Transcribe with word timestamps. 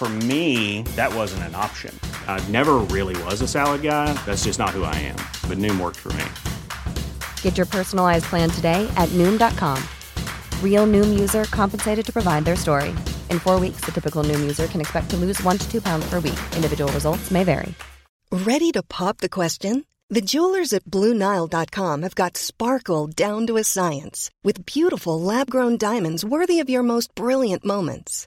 For 0.00 0.08
me, 0.08 0.80
that 0.96 1.14
wasn't 1.14 1.42
an 1.42 1.54
option. 1.54 1.94
I 2.26 2.42
never 2.48 2.76
really 2.88 3.22
was 3.24 3.42
a 3.42 3.46
salad 3.46 3.82
guy. 3.82 4.14
That's 4.24 4.44
just 4.44 4.58
not 4.58 4.70
who 4.70 4.82
I 4.82 4.94
am. 4.96 5.16
But 5.46 5.58
Noom 5.58 5.78
worked 5.78 5.98
for 5.98 6.10
me. 6.14 6.24
Get 7.42 7.58
your 7.58 7.66
personalized 7.66 8.24
plan 8.24 8.48
today 8.48 8.90
at 8.96 9.10
Noom.com. 9.10 9.78
Real 10.64 10.86
Noom 10.86 11.20
user 11.20 11.44
compensated 11.50 12.06
to 12.06 12.12
provide 12.14 12.46
their 12.46 12.56
story. 12.56 12.94
In 13.28 13.38
four 13.38 13.60
weeks, 13.60 13.82
the 13.82 13.92
typical 13.92 14.24
Noom 14.24 14.40
user 14.40 14.68
can 14.68 14.80
expect 14.80 15.10
to 15.10 15.18
lose 15.18 15.38
one 15.42 15.58
to 15.58 15.70
two 15.70 15.82
pounds 15.82 16.08
per 16.08 16.18
week. 16.18 16.40
Individual 16.56 16.90
results 16.92 17.30
may 17.30 17.44
vary. 17.44 17.74
Ready 18.32 18.72
to 18.72 18.82
pop 18.82 19.18
the 19.18 19.28
question? 19.28 19.84
The 20.08 20.22
jewelers 20.22 20.72
at 20.72 20.86
BlueNile.com 20.86 22.02
have 22.04 22.14
got 22.14 22.38
sparkle 22.38 23.06
down 23.06 23.46
to 23.48 23.58
a 23.58 23.64
science 23.64 24.30
with 24.42 24.64
beautiful 24.64 25.20
lab 25.20 25.50
grown 25.50 25.76
diamonds 25.76 26.24
worthy 26.24 26.58
of 26.58 26.70
your 26.70 26.82
most 26.82 27.14
brilliant 27.14 27.66
moments. 27.66 28.26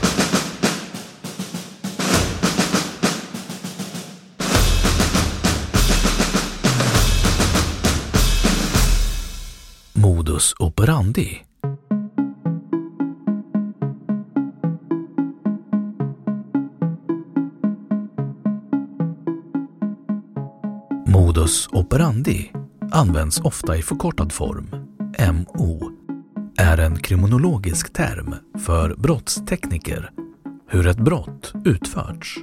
Modus 10.11 10.53
operandi 10.59 11.43
Modus 21.05 21.67
operandi 21.71 22.51
används 22.91 23.39
ofta 23.39 23.77
i 23.77 23.81
förkortad 23.81 24.31
form, 24.31 24.69
MO, 25.33 25.91
är 26.57 26.77
en 26.77 26.99
kriminologisk 26.99 27.93
term 27.93 28.35
för 28.59 28.95
brottstekniker, 28.97 30.11
hur 30.67 30.87
ett 30.87 30.99
brott 30.99 31.53
utförts, 31.65 32.37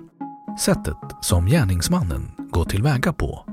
sättet 0.65 0.97
som 1.21 1.47
gärningsmannen 1.47 2.31
går 2.51 2.65
tillväga 2.65 3.13
på. 3.13 3.45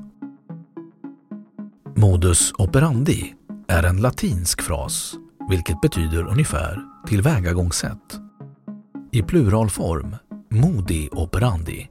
Modus 1.96 2.52
operandi 2.58 3.34
är 3.68 3.84
en 3.84 4.02
latinsk 4.02 4.62
fras 4.62 5.16
vilket 5.50 5.82
betyder 5.82 6.28
ungefär 6.28 6.84
tillvägagångssätt. 7.08 8.20
I 9.12 9.22
pluralform 9.22 10.16
modi 10.50 11.10
operandi. 11.12 11.90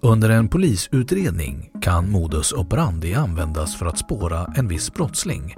Under 0.00 0.30
en 0.30 0.48
polisutredning 0.48 1.70
kan 1.82 2.10
modus 2.10 2.52
operandi 2.52 3.14
användas 3.14 3.76
för 3.76 3.86
att 3.86 3.98
spåra 3.98 4.52
en 4.56 4.68
viss 4.68 4.94
brottsling. 4.94 5.54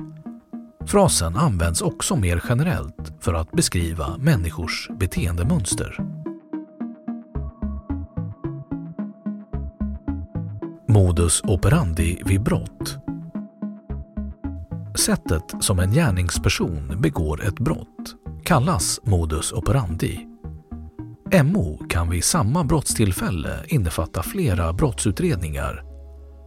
Frasen 0.87 1.37
används 1.37 1.83
också 1.83 2.17
mer 2.17 2.43
generellt 2.49 3.13
för 3.21 3.34
att 3.34 3.53
beskriva 3.53 4.17
människors 4.19 4.91
beteendemönster. 4.99 6.16
Modus 10.97 11.43
operandi 11.45 12.23
vid 12.25 12.43
brott 12.43 12.99
Sättet 14.99 15.43
som 15.61 15.79
en 15.79 15.91
gärningsperson 15.91 17.01
begår 17.01 17.45
ett 17.45 17.59
brott 17.59 18.15
kallas 18.45 19.01
modus 19.05 19.53
operandi. 19.53 20.27
MO 21.45 21.79
kan 21.89 22.11
vid 22.11 22.25
samma 22.25 22.65
brottstillfälle 22.65 23.65
innefatta 23.67 24.23
flera 24.23 24.73
brottsutredningar. 24.73 25.84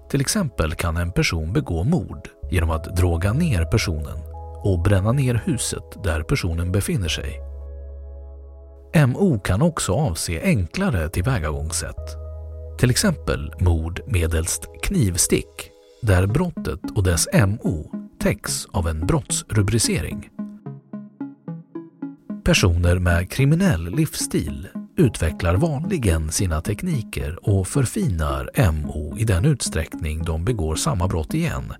Till 0.09 0.21
exempel 0.21 0.73
kan 0.73 0.97
en 0.97 1.11
person 1.11 1.53
begå 1.53 1.83
mord 1.83 2.29
genom 2.51 2.69
att 2.69 2.95
droga 2.95 3.33
ner 3.33 3.65
personen 3.65 4.17
och 4.63 4.81
bränna 4.81 5.11
ner 5.11 5.41
huset 5.45 6.03
där 6.03 6.23
personen 6.23 6.71
befinner 6.71 7.09
sig. 7.09 7.39
MO 9.07 9.39
kan 9.39 9.61
också 9.61 9.93
avse 9.93 10.41
enklare 10.43 11.09
tillvägagångssätt. 11.09 12.28
Till 12.79 12.89
exempel 12.89 13.53
mord 13.59 14.01
medelst 14.07 14.65
knivstick 14.83 15.69
där 16.01 16.27
brottet 16.27 16.91
och 16.95 17.03
dess 17.03 17.27
MO 17.33 17.91
täcks 18.19 18.65
av 18.65 18.87
en 18.87 19.07
brottsrubricering. 19.07 20.29
Personer 22.43 22.99
med 22.99 23.31
kriminell 23.31 23.95
livsstil 23.95 24.67
utvecklar 24.97 25.55
vanligen 25.55 26.31
sina 26.31 26.61
tekniker 26.61 27.49
och 27.49 27.67
förfinar 27.67 28.71
MO 28.71 29.17
i 29.17 29.23
den 29.23 29.45
utsträckning 29.45 30.23
de 30.23 30.45
begår 30.45 30.75
samma 30.75 31.07
brott 31.07 31.33
igen. 31.33 31.73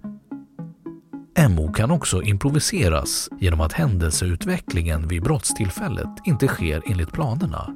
MO 1.50 1.74
kan 1.74 1.92
också 1.92 2.22
improviseras 2.22 3.30
genom 3.40 3.62
att 3.62 3.74
händelseutvecklingen 3.74 5.08
vid 5.08 5.24
brottstillfället 5.24 6.10
inte 6.26 6.48
sker 6.48 6.82
enligt 6.86 7.12
planerna. 7.12 7.76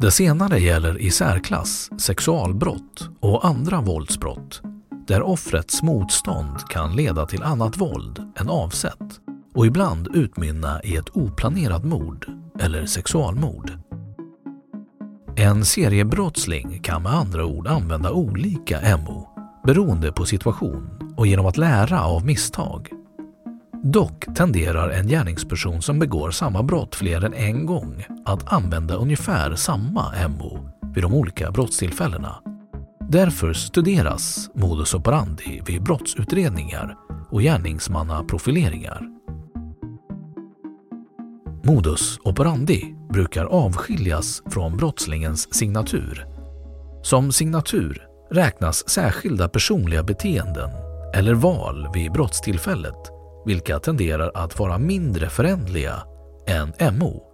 Det 0.00 0.10
senare 0.10 0.58
gäller 0.58 0.98
i 0.98 1.10
särklass 1.10 1.90
sexualbrott 1.98 3.08
och 3.20 3.46
andra 3.46 3.80
våldsbrott 3.80 4.62
där 5.06 5.22
offrets 5.22 5.82
motstånd 5.82 6.58
kan 6.68 6.96
leda 6.96 7.26
till 7.26 7.42
annat 7.42 7.76
våld 7.76 8.32
än 8.36 8.50
avsett 8.50 9.20
och 9.54 9.66
ibland 9.66 10.08
utmynna 10.14 10.82
i 10.82 10.96
ett 10.96 11.16
oplanerat 11.16 11.84
mord 11.84 12.26
eller 12.60 12.86
sexualmord. 12.86 13.72
En 15.36 15.64
seriebrottsling 15.64 16.80
kan 16.82 17.02
med 17.02 17.12
andra 17.12 17.44
ord 17.44 17.66
använda 17.66 18.12
olika 18.12 18.96
MO 18.96 19.28
beroende 19.66 20.12
på 20.12 20.24
situation 20.24 21.14
och 21.16 21.26
genom 21.26 21.46
att 21.46 21.56
lära 21.56 22.04
av 22.04 22.26
misstag. 22.26 22.88
Dock 23.82 24.24
tenderar 24.36 24.90
en 24.90 25.08
gärningsperson 25.08 25.82
som 25.82 25.98
begår 25.98 26.30
samma 26.30 26.62
brott 26.62 26.94
fler 26.94 27.24
än 27.24 27.34
en 27.34 27.66
gång 27.66 28.04
att 28.30 28.52
använda 28.52 28.94
ungefär 28.94 29.54
samma 29.54 30.28
MO 30.28 30.70
vid 30.94 31.04
de 31.04 31.14
olika 31.14 31.50
brottstillfällena. 31.50 32.36
Därför 33.08 33.52
studeras 33.52 34.50
modus 34.54 34.94
operandi 34.94 35.62
vid 35.66 35.82
brottsutredningar 35.82 36.96
och 37.30 37.40
gärningsmannaprofileringar. 37.40 39.02
Modus 41.64 42.18
operandi 42.24 42.94
brukar 43.12 43.44
avskiljas 43.44 44.42
från 44.46 44.76
brottslingens 44.76 45.54
signatur. 45.54 46.26
Som 47.02 47.32
signatur 47.32 48.06
räknas 48.30 48.88
särskilda 48.88 49.48
personliga 49.48 50.02
beteenden 50.02 50.70
eller 51.14 51.34
val 51.34 51.88
vid 51.94 52.12
brottstillfället 52.12 53.20
vilka 53.44 53.78
tenderar 53.78 54.30
att 54.34 54.58
vara 54.58 54.78
mindre 54.78 55.28
förändliga 55.28 56.02
än 56.46 56.98
MO. 56.98 57.29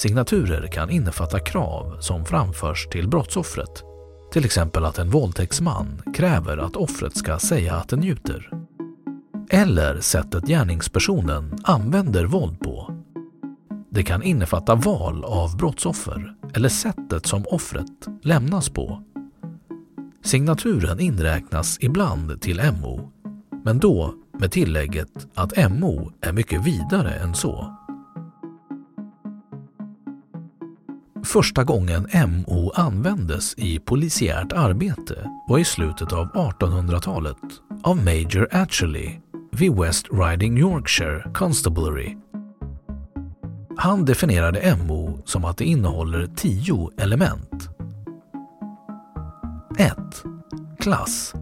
Signaturer 0.00 0.66
kan 0.66 0.90
innefatta 0.90 1.40
krav 1.40 2.00
som 2.00 2.24
framförs 2.24 2.86
till 2.86 3.08
brottsoffret. 3.08 3.82
Till 4.32 4.44
exempel 4.44 4.84
att 4.84 4.98
en 4.98 5.10
våldtäktsman 5.10 6.02
kräver 6.14 6.58
att 6.58 6.76
offret 6.76 7.16
ska 7.16 7.38
säga 7.38 7.74
att 7.74 7.88
den 7.88 8.00
njuter. 8.00 8.50
Eller 9.50 10.00
sättet 10.00 10.44
gärningspersonen 10.44 11.58
använder 11.64 12.24
våld 12.24 12.60
på. 12.60 13.04
Det 13.90 14.02
kan 14.02 14.22
innefatta 14.22 14.74
val 14.74 15.24
av 15.24 15.56
brottsoffer 15.56 16.34
eller 16.54 16.68
sättet 16.68 17.26
som 17.26 17.44
offret 17.46 18.06
lämnas 18.22 18.68
på. 18.68 19.02
Signaturen 20.24 21.00
inräknas 21.00 21.78
ibland 21.80 22.40
till 22.40 22.62
MO, 22.80 23.10
men 23.64 23.78
då 23.78 24.14
med 24.38 24.52
tillägget 24.52 25.26
att 25.34 25.70
MO 25.70 26.12
är 26.20 26.32
mycket 26.32 26.66
vidare 26.66 27.14
än 27.14 27.34
så. 27.34 27.79
Första 31.24 31.64
gången 31.64 32.08
MO 32.26 32.72
användes 32.74 33.54
i 33.58 33.78
polisiärt 33.78 34.52
arbete 34.52 35.30
var 35.48 35.58
i 35.58 35.64
slutet 35.64 36.12
av 36.12 36.32
1800-talet 36.32 37.36
av 37.82 37.96
Major 37.96 38.48
Atcherley 38.52 39.20
vid 39.52 39.74
West 39.74 40.06
Riding 40.12 40.58
Yorkshire 40.58 41.30
Constabulary. 41.34 42.16
Han 43.76 44.04
definierade 44.04 44.76
MO 44.76 45.22
som 45.24 45.44
att 45.44 45.58
det 45.58 45.64
innehåller 45.64 46.26
tio 46.36 46.90
element. 46.96 47.68
1. 49.78 49.96
Klass. 50.78 51.34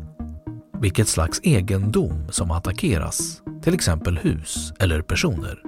Vilket 0.80 1.08
slags 1.08 1.40
egendom 1.42 2.28
som 2.30 2.50
attackeras, 2.50 3.42
till 3.62 3.74
exempel 3.74 4.18
hus 4.18 4.72
eller 4.78 5.02
personer. 5.02 5.62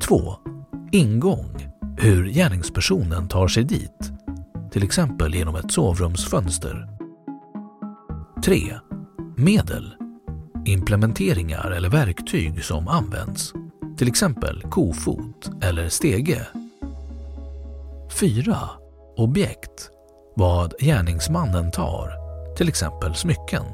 2. 0.00 0.32
Ingång. 0.92 1.77
Hur 2.00 2.26
gärningspersonen 2.26 3.28
tar 3.28 3.48
sig 3.48 3.64
dit, 3.64 4.12
till 4.70 4.82
exempel 4.82 5.34
genom 5.34 5.56
ett 5.56 5.72
sovrumsfönster. 5.72 6.88
3. 8.44 8.74
Medel. 9.36 9.94
Implementeringar 10.66 11.70
eller 11.70 11.88
verktyg 11.88 12.64
som 12.64 12.88
används, 12.88 13.52
till 13.96 14.08
exempel 14.08 14.62
kofot 14.62 15.50
eller 15.62 15.88
stege. 15.88 16.46
4. 18.20 18.56
Objekt. 19.16 19.90
Vad 20.36 20.74
gärningsmannen 20.80 21.70
tar, 21.70 22.12
till 22.56 22.68
exempel 22.68 23.14
smycken. 23.14 23.64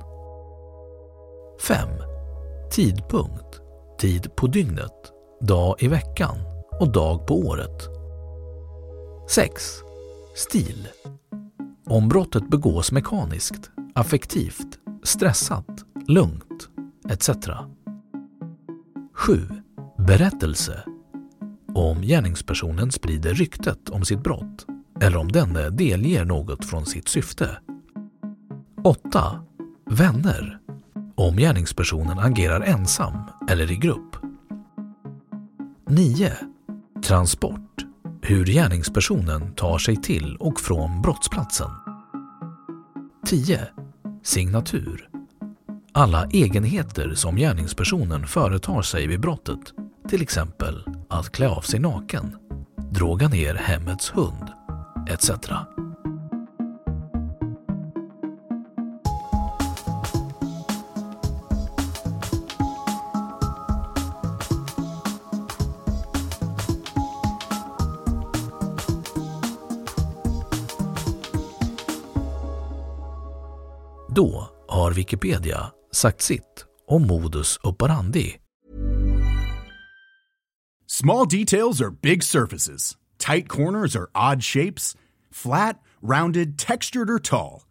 5. 1.68 1.88
Tidpunkt. 2.72 3.60
Tid 4.00 4.36
på 4.36 4.46
dygnet, 4.46 5.12
dag 5.40 5.76
i 5.78 5.88
veckan 5.88 6.36
och 6.80 6.92
dag 6.92 7.26
på 7.26 7.38
året. 7.38 7.93
6. 9.28 9.62
Stil. 10.34 10.88
Om 11.86 12.08
brottet 12.08 12.50
begås 12.50 12.92
mekaniskt, 12.92 13.70
affektivt, 13.94 14.78
stressat, 15.02 15.84
lugnt 16.06 16.68
etc. 17.08 17.30
7. 19.14 19.48
Berättelse. 19.98 20.84
Om 21.74 22.02
gärningspersonen 22.02 22.92
sprider 22.92 23.34
ryktet 23.34 23.90
om 23.90 24.04
sitt 24.04 24.22
brott 24.22 24.66
eller 25.00 25.16
om 25.16 25.32
denne 25.32 25.70
delger 25.70 26.24
något 26.24 26.64
från 26.64 26.86
sitt 26.86 27.08
syfte. 27.08 27.58
8. 28.84 29.44
Vänner. 29.90 30.58
Om 31.14 31.36
gärningspersonen 31.36 32.18
agerar 32.18 32.60
ensam 32.60 33.18
eller 33.48 33.72
i 33.72 33.76
grupp. 33.76 34.16
9. 35.88 36.32
Transport. 37.04 37.84
Hur 38.26 38.46
gärningspersonen 38.46 39.54
tar 39.54 39.78
sig 39.78 39.96
till 39.96 40.36
och 40.36 40.60
från 40.60 41.02
brottsplatsen. 41.02 41.70
10. 43.26 43.60
Signatur. 44.22 45.08
Alla 45.92 46.26
egenheter 46.26 47.14
som 47.14 47.36
gärningspersonen 47.36 48.26
företar 48.26 48.82
sig 48.82 49.06
vid 49.06 49.20
brottet, 49.20 49.60
till 50.08 50.22
exempel 50.22 50.84
att 51.08 51.32
klä 51.32 51.48
av 51.48 51.60
sig 51.60 51.80
naken, 51.80 52.36
droga 52.92 53.28
ner 53.28 53.54
hemmets 53.54 54.10
hund, 54.10 54.52
etc. 55.08 55.30
Då 74.16 74.48
har 74.68 74.90
Wikipedia 74.90 75.72
sagt 75.92 76.22
sitt 76.22 76.64
om 76.86 77.06
modus 77.06 77.58
operandi. 77.62 78.36
Small 80.86 81.26
details 81.26 81.80
are 81.80 81.90
big 81.90 82.22
surfaces. 82.22 82.96
Tight 83.18 83.48
corners 83.48 83.96
are 83.96 84.10
odd 84.14 84.44
shapes. 84.44 84.94
Flat, 85.32 85.80
rounded, 86.02 86.58
textured, 86.58 87.10
or 87.10 87.18
tall. 87.18 87.62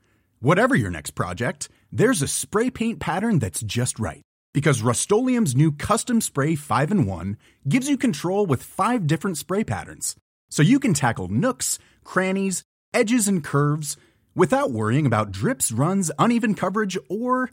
Whatever 0.41 0.75
your 0.75 0.91
next 0.91 1.11
project, 1.15 1.69
there's 1.97 2.21
a 2.21 2.27
spray 2.27 2.69
paint 2.69 2.99
pattern 2.99 3.39
that's 3.39 3.61
just 3.65 3.99
right. 3.99 4.21
Because 4.53 4.81
Rust 4.81 5.11
new 5.55 5.71
Custom 5.71 6.21
Spray 6.21 6.55
5 6.55 6.91
in 6.91 7.05
1 7.05 7.37
gives 7.69 7.89
you 7.89 7.97
control 7.97 8.45
with 8.45 8.63
five 8.63 9.07
different 9.07 9.37
spray 9.37 9.63
patterns. 9.63 10.15
So 10.49 10.61
you 10.61 10.79
can 10.79 10.93
tackle 10.93 11.29
nooks, 11.29 11.79
crannies, 12.03 12.63
edges, 12.93 13.27
and 13.27 13.43
curves 13.43 13.97
without 14.35 14.71
worrying 14.71 15.05
about 15.05 15.31
drips, 15.31 15.71
runs, 15.71 16.11
uneven 16.17 16.53
coverage, 16.55 16.97
or 17.09 17.49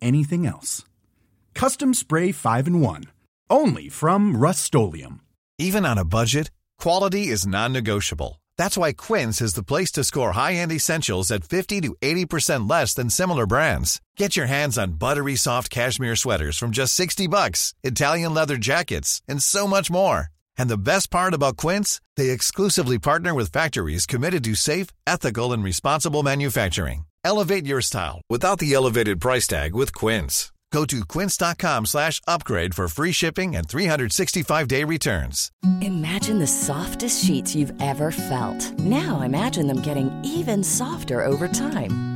anything 0.00 0.46
else. 0.46 0.84
Custom 1.54 1.94
Spray 1.94 2.32
5 2.32 2.66
in 2.66 2.80
1. 2.80 3.04
Only 3.48 3.88
from 3.88 4.36
Rust 4.36 4.74
Even 5.58 5.86
on 5.86 5.98
a 5.98 6.04
budget, 6.04 6.50
quality 6.78 7.28
is 7.28 7.46
non 7.46 7.72
negotiable. 7.72 8.40
That's 8.58 8.76
why 8.76 8.92
Quince 8.92 9.40
is 9.40 9.54
the 9.54 9.62
place 9.62 9.92
to 9.92 10.04
score 10.04 10.32
high 10.32 10.54
end 10.54 10.72
essentials 10.72 11.30
at 11.30 11.44
50 11.44 11.80
to 11.82 11.96
80% 12.02 12.68
less 12.70 12.94
than 12.94 13.10
similar 13.10 13.46
brands. 13.46 14.00
Get 14.16 14.36
your 14.36 14.46
hands 14.46 14.78
on 14.78 14.98
buttery 14.98 15.36
soft 15.36 15.70
cashmere 15.70 16.16
sweaters 16.16 16.58
from 16.58 16.70
just 16.70 16.94
60 16.94 17.26
bucks, 17.26 17.74
Italian 17.82 18.34
leather 18.34 18.56
jackets, 18.56 19.22
and 19.28 19.42
so 19.42 19.66
much 19.66 19.90
more. 19.90 20.28
And 20.58 20.68
the 20.68 20.78
best 20.78 21.10
part 21.10 21.34
about 21.34 21.56
Quince, 21.56 22.00
they 22.16 22.30
exclusively 22.30 22.98
partner 22.98 23.34
with 23.34 23.52
factories 23.52 24.06
committed 24.06 24.44
to 24.44 24.54
safe, 24.54 24.88
ethical, 25.06 25.52
and 25.52 25.64
responsible 25.64 26.22
manufacturing. 26.22 27.06
Elevate 27.24 27.66
your 27.66 27.80
style 27.80 28.20
without 28.30 28.58
the 28.60 28.72
elevated 28.72 29.20
price 29.20 29.46
tag 29.46 29.74
with 29.74 29.92
Quince. 29.94 30.52
Go 30.72 30.84
to 30.84 31.04
quince.com 31.06 31.86
slash 31.86 32.20
upgrade 32.26 32.74
for 32.74 32.88
free 32.88 33.12
shipping 33.12 33.56
and 33.56 33.66
365-day 33.66 34.84
returns. 34.84 35.50
Imagine 35.80 36.38
the 36.38 36.46
softest 36.46 37.24
sheets 37.24 37.54
you've 37.54 37.72
ever 37.80 38.10
felt. 38.10 38.78
Now 38.80 39.20
imagine 39.20 39.68
them 39.68 39.80
getting 39.80 40.10
even 40.22 40.62
softer 40.62 41.24
over 41.24 41.48
time. 41.48 42.15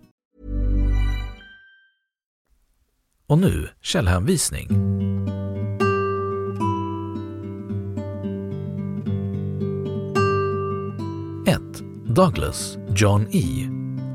Och 3.31 3.39
nu 3.39 3.67
källhänvisning. 3.81 4.67
1. 11.45 11.61
Douglas, 12.05 12.77
John 12.95 13.27
E. 13.31 13.67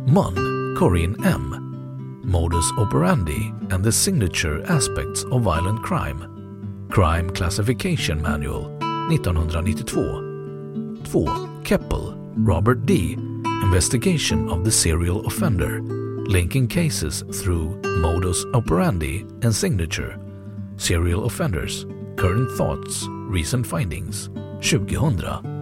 Munn, 0.07 0.77
Corinne 0.79 1.17
M. 1.27 1.55
Modus 2.25 2.73
operandi 2.79 3.53
and 3.71 3.85
the 3.85 3.93
signature 3.93 4.63
aspects 4.69 5.25
of 5.25 5.43
violent 5.43 5.83
crime. 5.83 6.21
Crime 6.91 7.31
Classification 7.31 8.23
Manual 8.23 8.63
1992. 9.11 11.05
2. 11.13 11.27
Keppel, 11.65 12.15
Robert 12.37 12.87
D. 12.87 13.17
Investigation 13.63 14.51
of 14.51 14.65
the 14.65 14.71
Serial 14.71 15.27
Offender 15.27 16.06
linking 16.27 16.67
cases 16.67 17.25
through 17.43 17.81
modus 18.01 18.45
operandi 18.55 19.21
and 19.43 19.55
signature, 19.55 20.19
serial 20.77 21.25
offenders, 21.27 21.87
current 22.17 22.51
thoughts, 22.53 23.07
recent 23.09 23.67
findings, 23.67 24.29
2000 24.61 25.56